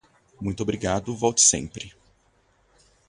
[0.41, 1.93] Muito obrigado volte sempre.